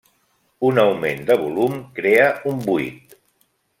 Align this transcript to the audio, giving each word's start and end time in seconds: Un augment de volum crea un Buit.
Un 0.69 0.81
augment 0.83 1.21
de 1.29 1.37
volum 1.41 1.77
crea 1.99 2.27
un 2.53 2.65
Buit. 2.67 3.15